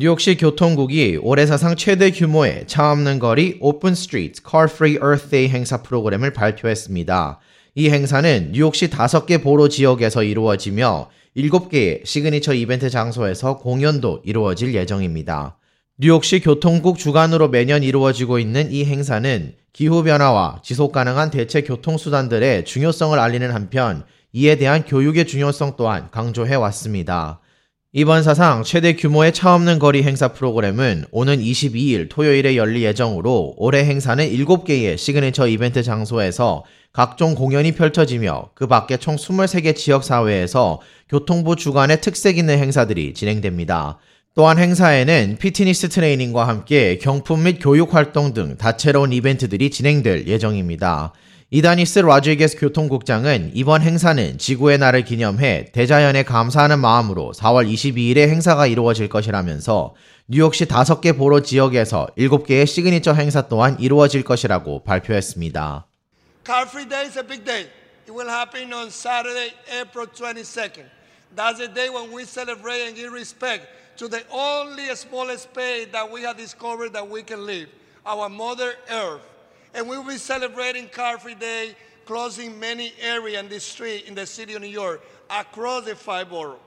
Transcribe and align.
뉴욕시 0.00 0.36
교통국이 0.36 1.18
올해 1.20 1.44
사상 1.44 1.74
최대 1.74 2.12
규모의 2.12 2.68
차 2.68 2.92
없는 2.92 3.18
거리 3.18 3.56
Open 3.58 3.96
Street 3.96 4.42
Car 4.48 4.68
Free 4.70 4.94
Earth 4.94 5.28
Day 5.28 5.48
행사 5.48 5.82
프로그램을 5.82 6.32
발표했습니다. 6.32 7.40
이 7.74 7.90
행사는 7.90 8.52
뉴욕시 8.52 8.90
5개 8.90 9.42
borough 9.42 9.68
지역에서 9.68 10.22
이루어지며 10.22 11.08
7개의 11.36 12.06
시그니처 12.06 12.54
이벤트 12.54 12.90
장소에서 12.90 13.56
공연도 13.56 14.22
이루어질 14.24 14.72
예정입니다. 14.72 15.58
뉴욕시 15.98 16.38
교통국 16.38 16.96
주관으로 16.96 17.48
매년 17.48 17.82
이루어지고 17.82 18.38
있는 18.38 18.70
이 18.70 18.84
행사는 18.84 19.52
기후변화와 19.72 20.60
지속 20.62 20.92
가능한 20.92 21.32
대체 21.32 21.62
교통수단들의 21.62 22.66
중요성을 22.66 23.18
알리는 23.18 23.50
한편 23.50 24.04
이에 24.32 24.54
대한 24.58 24.84
교육의 24.84 25.26
중요성 25.26 25.74
또한 25.76 26.08
강조해 26.12 26.54
왔습니다. 26.54 27.40
이번 28.00 28.22
사상 28.22 28.62
최대 28.62 28.94
규모의 28.94 29.32
차 29.32 29.56
없는 29.56 29.80
거리 29.80 30.04
행사 30.04 30.28
프로그램은 30.28 31.06
오는 31.10 31.40
22일 31.40 32.08
토요일에 32.08 32.56
열릴 32.56 32.84
예정으로 32.84 33.54
올해 33.56 33.84
행사는 33.84 34.24
7개의 34.24 34.96
시그니처 34.96 35.48
이벤트 35.48 35.82
장소에서 35.82 36.62
각종 36.92 37.34
공연이 37.34 37.72
펼쳐지며 37.72 38.50
그 38.54 38.68
밖에 38.68 38.98
총 38.98 39.16
23개 39.16 39.74
지역사회에서 39.74 40.80
교통부 41.08 41.56
주관의 41.56 42.00
특색 42.00 42.38
있는 42.38 42.60
행사들이 42.60 43.14
진행됩니다. 43.14 43.98
또한 44.36 44.58
행사에는 44.58 45.38
피트니스 45.40 45.88
트레이닝과 45.88 46.46
함께 46.46 46.98
경품 46.98 47.42
및 47.42 47.58
교육 47.60 47.96
활동 47.96 48.32
등 48.32 48.56
다채로운 48.58 49.12
이벤트들이 49.12 49.70
진행될 49.70 50.28
예정입니다. 50.28 51.12
이다니스 51.50 52.00
로드리게스 52.00 52.58
교통국장은 52.58 53.52
이번 53.54 53.80
행사는 53.80 54.36
지구의 54.36 54.76
날을 54.76 55.04
기념해 55.04 55.72
대자연에 55.72 56.22
감사하는 56.22 56.78
마음으로 56.78 57.32
4월 57.34 57.66
22일에 57.72 58.28
행사가 58.28 58.66
이루어질 58.66 59.08
것이라면서 59.08 59.94
뉴욕시 60.26 60.66
5개 60.66 61.16
보로 61.16 61.40
지역에서 61.40 62.08
7개의 62.18 62.66
시그니처 62.66 63.14
행사 63.14 63.48
또한 63.48 63.80
이루어질 63.80 64.24
것이라고 64.24 64.84
발표했습니다. 64.84 65.86
Car 66.44 66.66
Free 66.68 66.86
Day 66.86 67.06
is 67.06 67.18
a 67.18 67.26
big 67.26 67.42
day. 67.42 67.70
It 68.06 68.12
will 68.12 68.28
happen 68.28 68.70
on 68.74 68.88
Saturday, 68.88 69.54
April 69.72 70.06
22nd. 70.06 70.84
That's 71.34 71.60
the 71.60 71.72
day 71.72 71.88
when 71.88 72.12
we 72.12 72.24
celebrate 72.26 72.84
and 72.84 72.94
give 72.94 73.14
respect 73.14 73.64
to 73.96 74.06
the 74.06 74.20
only 74.30 74.92
smallest 74.92 75.48
space 75.48 75.88
that 75.92 76.12
we 76.12 76.24
have 76.24 76.36
discovered 76.36 76.92
that 76.92 77.08
we 77.08 77.22
can 77.22 77.46
live, 77.46 77.72
our 78.04 78.28
Mother 78.28 78.76
Earth. 78.92 79.37
And 79.74 79.88
we 79.88 79.96
will 79.96 80.06
be 80.06 80.16
celebrating 80.18 80.88
Car 80.90 81.18
Free 81.18 81.34
Day, 81.38 81.74
closing 82.06 82.58
many 82.58 82.92
areas 83.02 83.42
in 83.42 83.48
the 83.48 83.60
street 83.60 84.08
in 84.08 84.14
the 84.14 84.26
city 84.26 84.54
of 84.54 84.62
New 84.62 84.72
York 84.72 85.00
across 85.30 85.84
the 85.84 85.94
five 85.96 86.28
boroughs. 86.30 86.60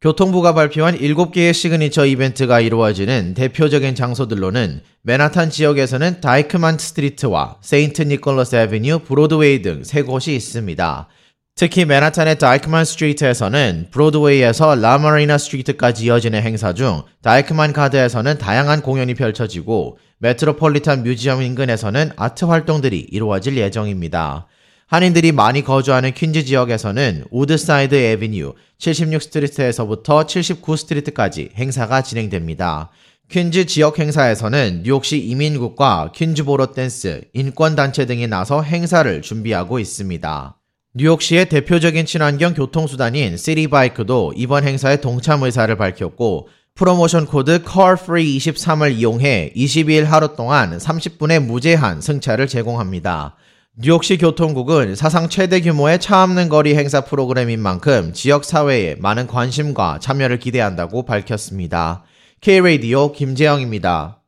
교통부가 0.00 0.52
발표한 0.52 0.98
7개의 0.98 1.54
시그니처 1.54 2.06
이벤트가 2.06 2.58
이루어지는 2.58 3.34
대표적인 3.34 3.94
장소들로는 3.94 4.82
맨하탄 5.02 5.50
지역에서는 5.50 6.20
다이크만 6.20 6.76
스트리트와 6.78 7.58
세인트 7.60 8.02
니콜러스 8.02 8.56
애비뉴, 8.56 9.00
브로드웨이 9.04 9.62
등 9.62 9.84
세 9.84 10.02
곳이 10.02 10.34
있습니다. 10.34 11.08
특히 11.54 11.84
맨하탄의 11.84 12.38
다이크만 12.38 12.84
스트리트에서는 12.84 13.88
브로드웨이에서 13.92 14.74
라마리나 14.74 15.38
스트리트까지 15.38 16.06
이어지는 16.06 16.42
행사 16.42 16.72
중 16.72 17.02
다이크만 17.22 17.72
가드에서는 17.72 18.38
다양한 18.38 18.82
공연이 18.82 19.14
펼쳐지고 19.14 19.98
메트로폴리탄 20.22 21.02
뮤지엄 21.02 21.42
인근에서는 21.42 22.12
아트 22.14 22.44
활동들이 22.44 23.08
이루어질 23.10 23.56
예정입니다. 23.56 24.46
한인들이 24.86 25.32
많이 25.32 25.64
거주하는 25.64 26.14
퀸즈 26.14 26.44
지역에서는 26.44 27.24
우드사이드 27.32 27.92
에비뉴 27.92 28.54
76스트리트에서부터 28.78 30.24
79스트리트까지 30.26 31.56
행사가 31.56 32.02
진행됩니다. 32.02 32.90
퀸즈 33.30 33.66
지역 33.66 33.98
행사에서는 33.98 34.82
뉴욕시 34.84 35.18
이민국과 35.18 36.12
퀸즈 36.14 36.44
borough 36.44 36.70
댄스, 36.70 37.22
인권단체 37.32 38.06
등이 38.06 38.28
나서 38.28 38.62
행사를 38.62 39.22
준비하고 39.22 39.80
있습니다. 39.80 40.56
뉴욕시의 40.94 41.48
대표적인 41.48 42.06
친환경 42.06 42.54
교통수단인 42.54 43.36
시티바이크도 43.36 44.34
이번 44.36 44.68
행사에 44.68 45.00
동참 45.00 45.42
의사를 45.42 45.74
밝혔고 45.74 46.48
프로모션 46.74 47.26
코드 47.26 47.62
CARFREE23을 47.64 48.94
이용해 48.96 49.52
22일 49.54 50.04
하루 50.04 50.34
동안 50.34 50.78
30분의 50.78 51.44
무제한 51.44 52.00
승차를 52.00 52.46
제공합니다. 52.46 53.36
뉴욕시 53.76 54.16
교통국은 54.16 54.94
사상 54.94 55.28
최대 55.28 55.60
규모의 55.60 56.00
차 56.00 56.24
없는 56.24 56.48
거리 56.48 56.74
행사 56.74 57.02
프로그램인 57.02 57.60
만큼 57.60 58.14
지역 58.14 58.44
사회에 58.44 58.96
많은 58.98 59.26
관심과 59.26 59.98
참여를 60.00 60.38
기대한다고 60.38 61.04
밝혔습니다. 61.04 62.04
K-Radio 62.40 63.12
김재영입니다. 63.12 64.21